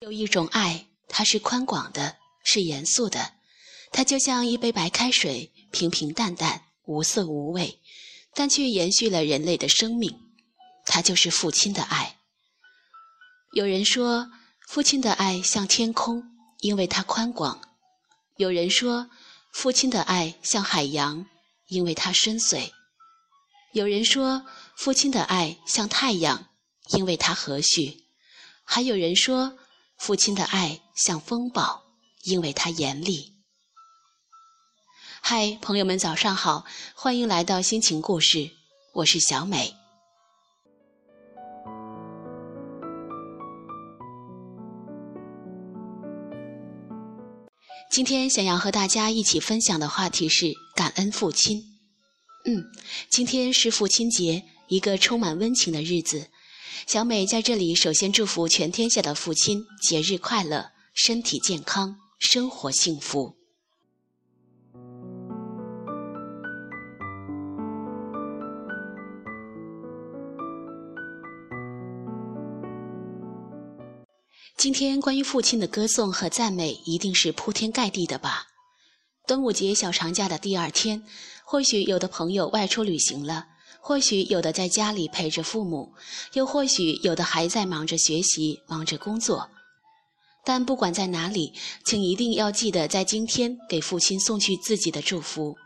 [0.00, 3.34] 有一种爱，它是宽广的，是严肃的，
[3.92, 7.78] 它就像一杯白开水，平平淡淡，无色无味，
[8.32, 10.18] 但却延续了人类的生命。
[10.86, 12.16] 它就是父亲的爱。
[13.52, 14.30] 有人说，
[14.66, 16.24] 父亲的爱像天空，
[16.60, 17.60] 因为它宽广；
[18.38, 19.10] 有人说，
[19.52, 21.26] 父亲的爱像海洋，
[21.66, 22.70] 因为它深邃；
[23.74, 26.48] 有人说，父亲的爱像太阳，
[26.92, 28.00] 因为它和煦；
[28.64, 29.58] 还有人说，
[30.00, 31.82] 父亲的爱像风暴，
[32.22, 33.34] 因为他严厉。
[35.20, 36.64] 嗨，朋友们，早上好，
[36.94, 38.50] 欢迎来到心情故事，
[38.94, 39.74] 我是小美。
[47.90, 51.62] 今天想要和大家一起分享的话题是感恩父亲。
[52.46, 52.64] 嗯，
[53.10, 56.29] 今天是父亲节，一个充满温情的日子。
[56.86, 63.36] 小美在这里首先祝福全天下的父亲节日快乐，身体健康，生活幸福。
[74.56, 78.46] 今天关于父亲的歌颂和赞美一定是铺天盖地的吧？
[79.26, 81.04] 端午节小长假的第二天，
[81.44, 83.46] 或许有的朋友外出旅行了，
[83.80, 85.92] 或许有的在家里陪着父母，
[86.34, 89.50] 又或许有的还在忙着学习、忙着工作。
[90.44, 91.52] 但不管在哪里，
[91.84, 95.56] 请一定要记得在今天给父亲送去自己的祝福。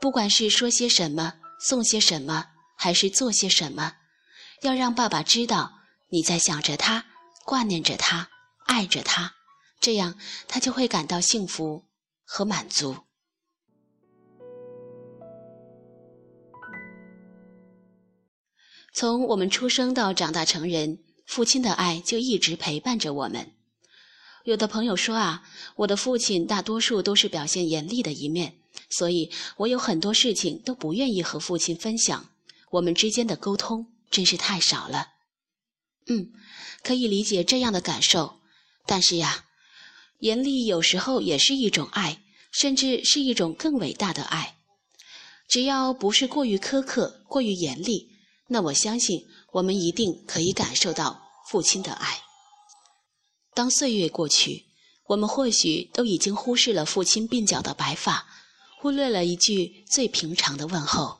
[0.00, 1.34] 不管是说些什么、
[1.68, 2.46] 送些什么，
[2.76, 3.94] 还是做些什么，
[4.62, 5.72] 要让爸爸知道
[6.10, 7.06] 你在想着他。
[7.44, 8.28] 挂念着他，
[8.66, 9.34] 爱着他，
[9.80, 10.14] 这样
[10.46, 11.84] 他就会感到幸福
[12.24, 12.96] 和满足。
[18.92, 23.52] 从我们出生到长大成人，父亲的爱就一直陪伴着我们。
[24.44, 25.42] 有的朋友说啊，
[25.76, 28.54] 我的父亲大多数都是表现严厉的一面，
[28.88, 32.30] 所以我有很多事情都不愿意和父亲分享，
[32.70, 35.08] 我们之间的沟通真是太少了。
[36.06, 36.32] 嗯。
[36.82, 38.40] 可以理解这样的感受，
[38.86, 39.44] 但是呀，
[40.20, 44.56] 严厉有时候也是一种爱，甚至是一种更伟大的爱。
[45.46, 48.09] 只要不是过于苛刻、过于严厉，
[48.50, 52.18] 那我相信我们一定可以感受到父亲的爱。
[53.54, 54.66] 当岁月过去，
[55.06, 58.26] 我们或许都已经忽视了父亲鬓角的白发，
[58.80, 61.18] 忽略了一句最平常的问候。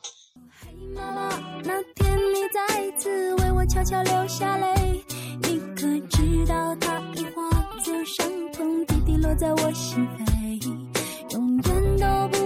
[0.94, 1.28] 妈妈，
[1.64, 5.04] 那天你再次为我悄悄流下泪。
[5.80, 7.48] 可知道它已化
[7.82, 10.62] 作伤痛，滴滴落在我心扉，
[11.30, 12.39] 永远都不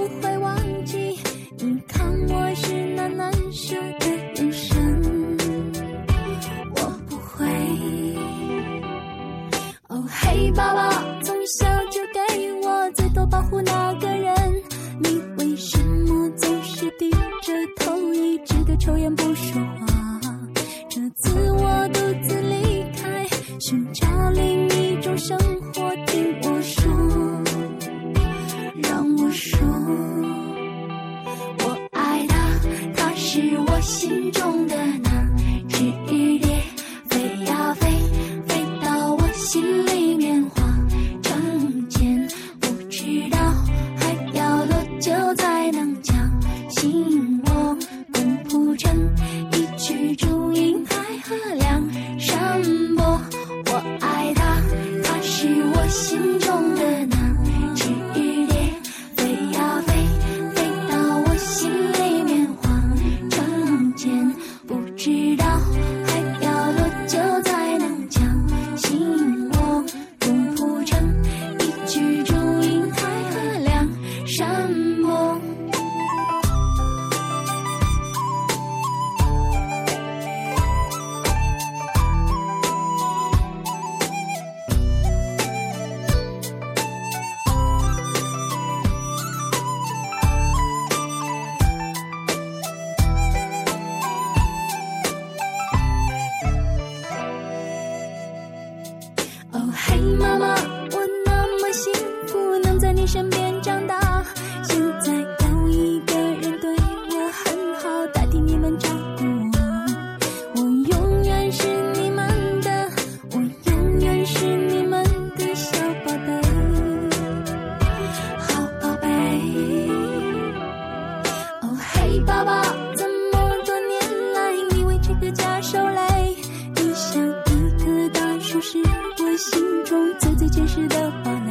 [128.75, 128.81] 是
[129.23, 131.44] 我心中最最坚实的花。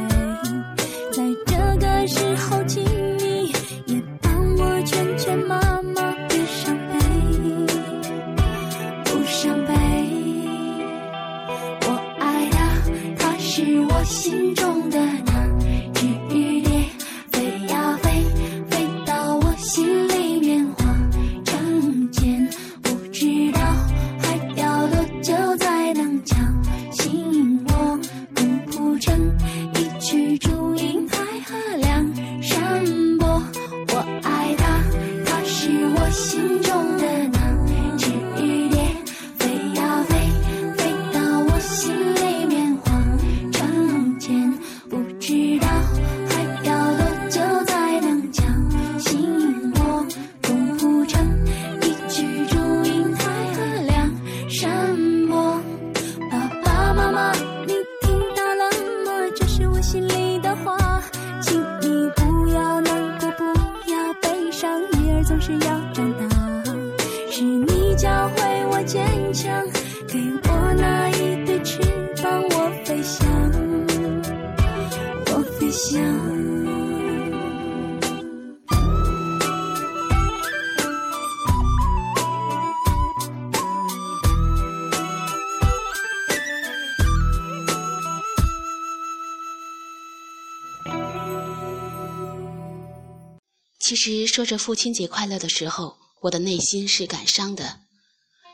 [93.84, 97.80] 其实说着父亲节快乐的时候，我的内心是感伤的，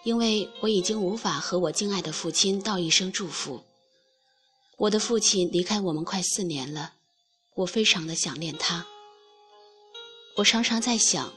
[0.02, 3.62] 因为我已经无法和我敬爱的父亲道一声祝福。
[4.76, 6.94] 我的父亲离开我们快四年了，
[7.54, 8.84] 我非常的想念他。
[10.38, 11.32] 我常常在想，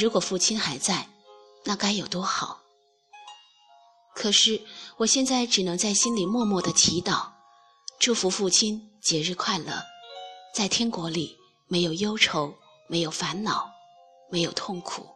[0.00, 1.08] 如果父亲还在，
[1.62, 2.62] 那该有多好。
[4.16, 4.60] 可是
[4.96, 7.28] 我现在只能在心里默默的祈祷，
[8.00, 9.80] 祝福父亲节日快乐，
[10.52, 11.36] 在天国里
[11.68, 12.56] 没有忧愁，
[12.92, 13.72] 没有烦恼，
[14.30, 15.08] 没有痛苦。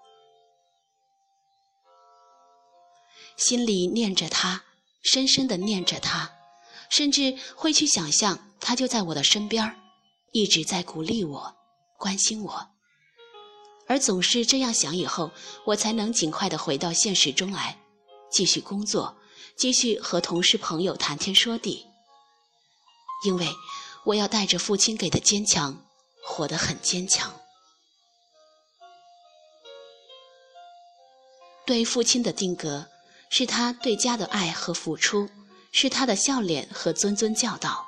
[3.37, 4.65] 心里念着他，
[5.03, 6.33] 深深的念着他。
[6.89, 9.79] 甚至会去想象，他就在我的身边
[10.33, 11.55] 一直在鼓励我、
[11.99, 12.69] 关心我。
[13.87, 15.31] 而总是这样想以后，
[15.67, 17.79] 我才能尽快的回到现实中来，
[18.31, 19.19] 继续工作，
[19.55, 21.87] 继续和同事朋友谈天说地。
[23.27, 23.47] 因为
[24.07, 25.85] 我要带着父亲给的坚强，
[26.25, 27.39] 活得很坚强。
[31.67, 32.87] 对父亲的定格，
[33.29, 35.29] 是他对家的爱和付出。
[35.73, 37.85] 是他的笑脸和谆谆教导，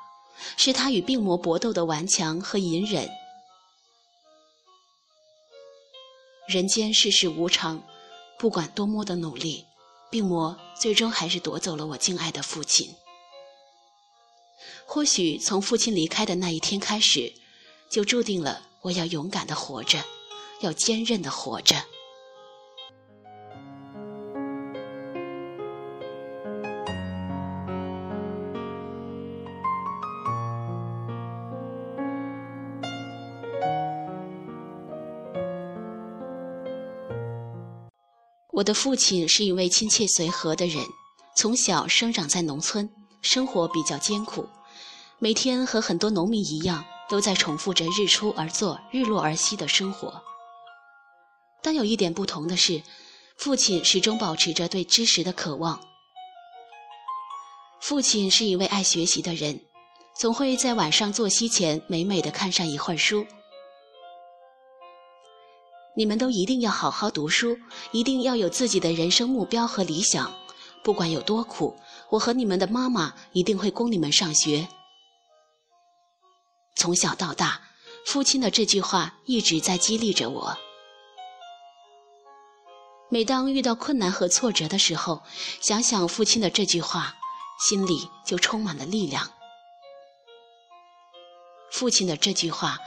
[0.57, 3.09] 是他与病魔搏斗的顽强和隐忍。
[6.47, 7.81] 人间世事无常，
[8.37, 9.65] 不管多么的努力，
[10.11, 12.93] 病魔最终还是夺走了我敬爱的父亲。
[14.85, 17.33] 或许从父亲离开的那一天开始，
[17.89, 20.03] 就注定了我要勇敢的活着，
[20.59, 21.75] 要坚韧的活着。
[38.69, 40.85] 的父亲是一位亲切随和的人，
[41.35, 42.87] 从小生长在农村，
[43.19, 44.47] 生活比较艰苦，
[45.17, 50.21] 每天和很多农民一样，都在重复着日出而作、日落而息的生活。
[51.63, 52.83] 但有一点不同的是，
[53.37, 55.81] 父亲始终保持着对知识的渴望。
[57.81, 59.59] 父亲是一位爱学习的人，
[60.15, 63.25] 总会在晚上作息前美美的看上一会儿书。
[65.99, 67.59] 你们都一定要好好读书，
[67.91, 70.33] 一定要有自己的人生目标和理想，
[70.81, 71.77] 不管有多苦，
[72.09, 74.69] 我和你们的妈妈一定会供你们上学。
[76.77, 77.59] 从小到大，
[78.05, 80.57] 父亲的这句话一直在激励着我。
[83.09, 85.21] 每当遇到困难和挫折的时候，
[85.59, 87.17] 想想父亲的这句话，
[87.67, 89.29] 心里就充满了力量。
[91.69, 92.79] 父亲的这句话，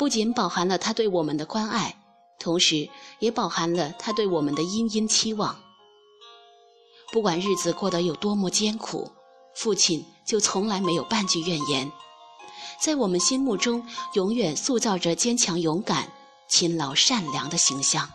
[0.00, 2.02] 不仅饱含了他对我们的关爱。
[2.38, 2.88] 同时，
[3.18, 5.58] 也饱含了他对我们的殷殷期望。
[7.12, 9.10] 不管日子过得有多么艰苦，
[9.54, 11.90] 父亲就从来没有半句怨言，
[12.80, 16.12] 在我们心目中永远塑造着坚强、勇敢、
[16.48, 18.10] 勤劳、善良的形象。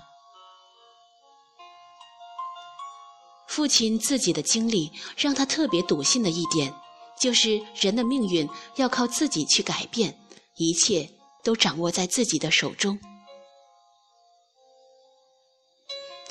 [3.48, 6.74] 父亲自己的经历让他特别笃信的一点，
[7.20, 10.18] 就是人的命运要靠自己去改变，
[10.56, 11.10] 一切
[11.44, 12.98] 都掌握在自己的手中。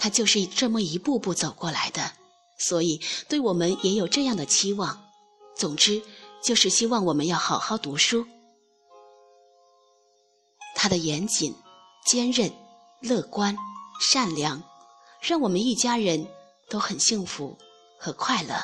[0.03, 2.13] 他就是这么一步步走过来的，
[2.59, 5.05] 所以对我们也有这样的期望。
[5.55, 6.03] 总之，
[6.43, 8.27] 就是希望我们要好好读书。
[10.75, 11.55] 他的严谨、
[12.07, 12.51] 坚韧、
[13.01, 13.55] 乐观、
[14.01, 14.63] 善良，
[15.21, 16.27] 让我们一家人
[16.71, 17.59] 都很幸福
[17.99, 18.57] 和快乐。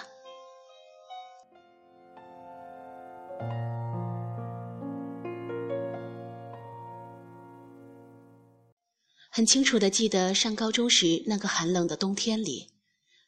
[9.36, 12.70] 很清楚的记得上高中时那个寒冷的冬天里，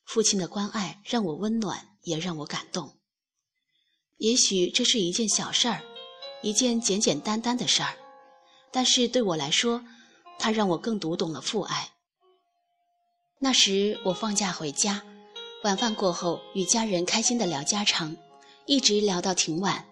[0.07, 2.97] 父亲的关爱让我温暖，也让我感动。
[4.17, 5.83] 也许这是一件小事儿，
[6.41, 7.95] 一件简简单单的事儿，
[8.73, 9.85] 但是对我来说，
[10.39, 11.91] 它让我更读懂了父爱。
[13.41, 15.03] 那时我放假回家，
[15.63, 18.17] 晚饭过后与家人开心的聊家常，
[18.65, 19.85] 一直聊到挺晚。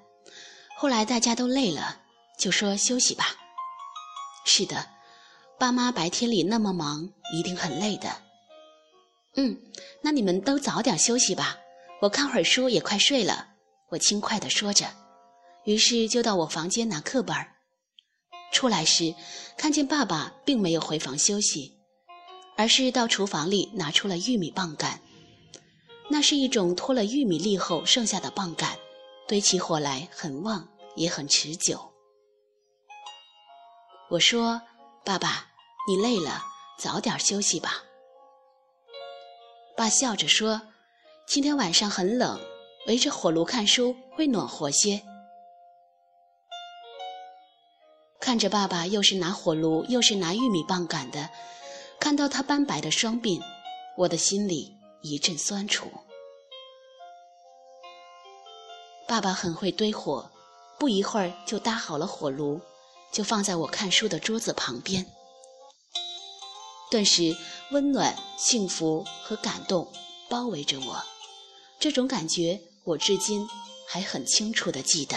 [0.79, 2.01] 后来大家都累了，
[2.39, 3.37] 就说休息吧。
[4.47, 4.96] 是的。
[5.59, 8.15] 爸妈白天里那么忙，一定很累的。
[9.37, 9.59] 嗯，
[10.03, 11.57] 那你们都早点休息吧，
[12.03, 13.49] 我看会儿书也快睡了。
[13.89, 14.87] 我轻快地说着，
[15.65, 17.35] 于是就到我房间拿课本。
[18.53, 19.15] 出来时，
[19.57, 21.79] 看见爸爸并没有回房休息，
[22.57, 25.01] 而是到厨房里拿出了玉米棒杆。
[26.11, 28.77] 那是一种脱了玉米粒后剩下的棒杆，
[29.27, 31.81] 堆起火来很旺，也很持久。
[34.11, 34.61] 我说。
[35.07, 35.47] 爸爸，
[35.87, 36.43] 你累了，
[36.81, 37.85] 早点休息吧。
[39.77, 40.61] 爸笑着说
[41.29, 42.41] ：“今天晚上很冷，
[42.89, 45.01] 围着火炉看书会暖和些。”
[48.19, 51.31] 看着爸爸又是拿火炉又是拿玉米棒赶的，
[52.01, 53.41] 看到他斑白的双鬓，
[53.97, 55.89] 我的心里一阵酸楚。
[59.07, 60.29] 爸爸很会堆火，
[60.81, 62.61] 不一会儿就搭好了火炉，
[63.13, 65.07] 就放在我看书的桌子旁边。
[66.91, 67.37] 顿时，
[67.73, 69.91] 温暖、幸福和感动
[70.29, 71.03] 包围着我，
[71.81, 73.49] 这种感觉我至今
[73.89, 75.17] 还很清楚的记得。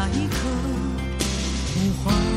[0.00, 0.36] 那一刻，
[1.74, 2.27] 无话。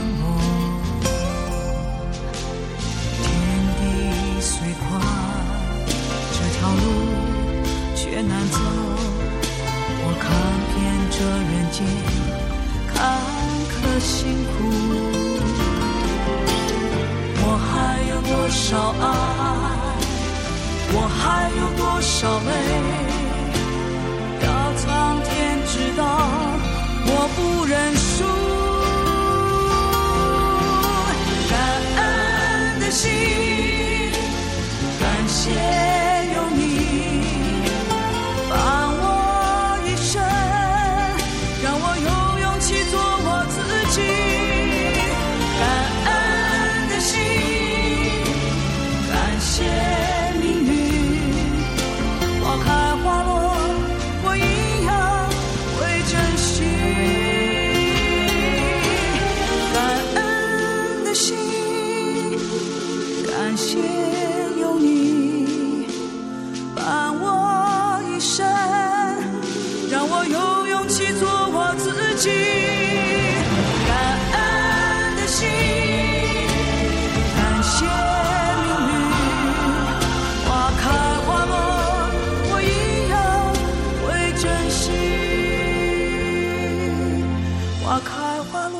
[87.92, 88.80] 花开花落，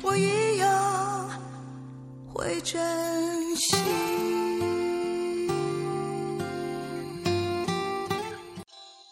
[0.00, 1.28] 我一样
[2.32, 3.74] 会珍惜。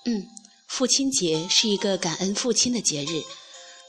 [0.04, 0.24] 嗯
[0.68, 3.24] 父亲节是一个感恩父亲的节日。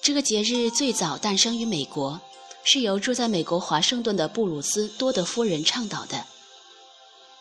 [0.02, 2.20] 这个节日最早诞生于美国，
[2.64, 6.26] 是由住在美国华盛顿的布鲁斯多德夫人倡导的。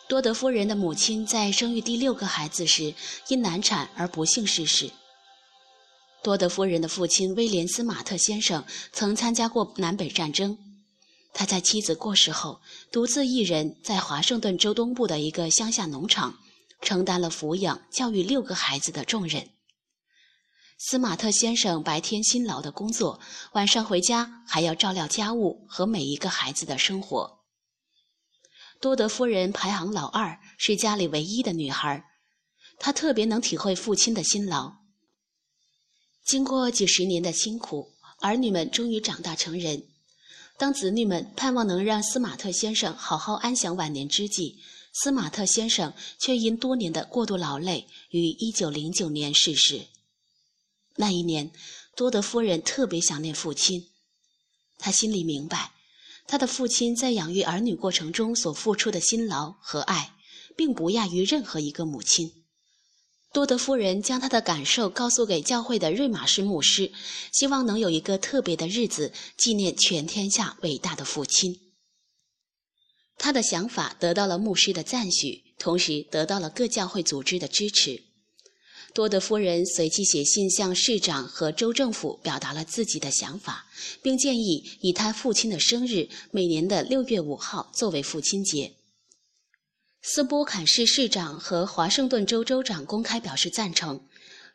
[0.07, 2.93] 多德夫人的母亲在生育第六个孩子时
[3.29, 4.91] 因难产而不幸逝世。
[6.23, 10.57] 多德夫人的父亲威廉斯马特先生曾参加过南北战争。
[11.33, 16.39] 他在妻子过世后，独自一人在华盛顿州东部的一个乡下农场，
[16.81, 19.47] 承担了抚养、教育六个孩子的重任。
[20.79, 23.19] 斯马特先生白天辛劳的工作，
[23.53, 27.39] 晚上回家还要照料家务和每一个孩子的生活。
[28.79, 32.03] 多德夫人排行老二，是家里唯一的女孩，
[32.79, 34.73] 她特别能体会父亲的辛劳。
[36.27, 39.83] 经过几十年的辛苦，儿女们终于长大成人。
[40.57, 44.59] 当子女们盼望能让斯马特先生好好安享晚年之际，
[44.91, 49.87] 斯马特先生却因多年的过度劳累，于1909年逝世。
[50.97, 51.49] 那一年，
[51.95, 53.87] 多德夫人特别想念父亲，
[54.77, 55.71] 她心里明白，
[56.27, 60.17] 她的父亲在养育儿女过程中所付出的辛劳和爱，
[60.57, 62.36] 并不亚于任何一个母亲。
[63.37, 66.91] 多德夫人将她的感受告诉给教会的瑞玛士牧师，
[67.31, 71.55] 希望能有一个特别的日子纪念全天下伟大的父亲。
[73.19, 78.01] 他的想法得到了牧师的赞许，同时得到了各教会组织的支持。
[78.95, 83.67] 多德夫人随即写信向市长和州政府表达了自己的想法，
[84.01, 88.76] 并建议以他父亲的生日每年的六月五号作为父亲节。
[90.09, 94.07] 斯波坎市市长和华盛顿州州长公开表示赞成，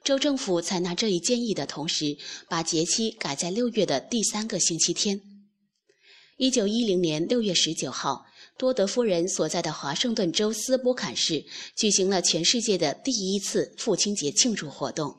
[0.03, 2.17] 州政府采纳这一建议的同时，
[2.49, 5.21] 把节期改在六月的第三个星期天。
[6.38, 8.25] 一九一零年六月十九号，
[8.57, 11.45] 多德夫人所在的华盛顿州斯波坎市
[11.77, 15.15] 举行了全世界的第一次父亲节庆祝活动。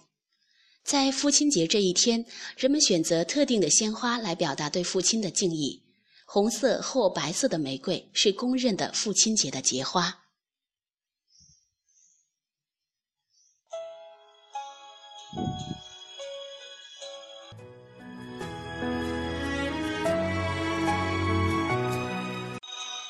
[0.83, 2.25] 在父亲节这一天，
[2.57, 5.83] 人们选择特定的鲜花来表达对父亲的敬意。
[6.25, 10.21] 红色或白色的玫瑰是公认的父亲节的节花。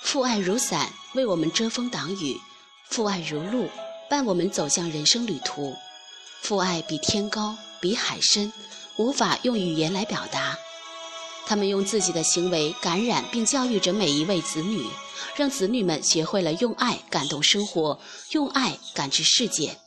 [0.01, 2.37] 父爱如伞，为我们遮风挡雨；
[2.89, 3.67] 父爱如路，
[4.09, 5.75] 伴我们走向人生旅途。
[6.41, 8.53] 父爱比天高，比海深，
[8.97, 10.55] 无法用语言来表达。
[11.45, 14.85] 他们用自己的行为感染并教育着每一位子女，
[15.35, 17.99] 让子女们学会了用爱感动生活，
[18.31, 19.77] 用爱感知世界。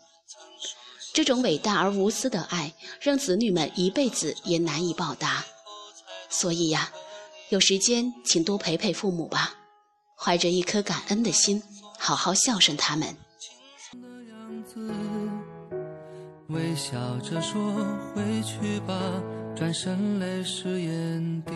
[1.16, 5.42] 这种伟大而无私的爱，让子女们一辈子也难以报答。
[6.29, 6.92] 所以呀，
[7.48, 9.55] 有时间请多陪陪父母吧。
[10.14, 11.62] 怀着一颗感恩的心，
[11.98, 13.16] 好好孝顺他们。
[16.48, 17.59] 微笑着说
[18.14, 18.94] ：“回去吧。”
[19.57, 21.52] 转身泪湿眼底。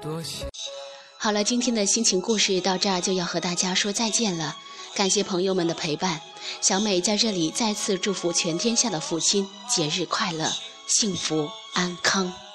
[0.00, 0.46] 多谢。
[1.18, 4.56] 好了，今天的心情故事到这儿就要和大家说再见了。
[4.98, 6.20] 感谢朋友们的陪伴，
[6.60, 10.52] 小美在这里再次祝福全天下的父亲节日快乐，
[10.88, 12.47] 幸福安康。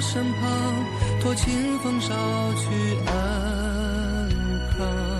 [0.00, 0.50] 身旁，
[1.20, 2.08] 托清风捎
[2.56, 4.28] 去安
[4.76, 5.19] 康。